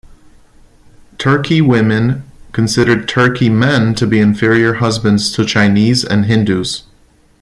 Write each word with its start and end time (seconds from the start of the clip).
Turki 1.19 1.61
women 1.61 2.23
considered 2.53 3.07
Turki 3.07 3.49
men 3.49 3.93
to 3.93 4.07
be 4.07 4.19
inferior 4.19 4.73
husbands 4.79 5.31
to 5.33 5.45
Chinese 5.45 6.03
and 6.03 6.25
Hindus. 6.25 6.85